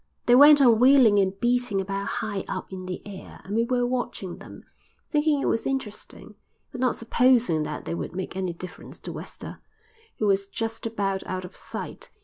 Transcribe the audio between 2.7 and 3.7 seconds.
in the air, and we